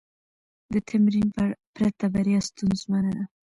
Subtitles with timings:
[0.73, 1.27] د تمرین
[1.75, 3.23] پرته، بریا ستونزمنه ده.